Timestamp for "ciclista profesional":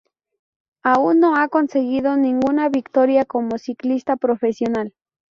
3.59-4.95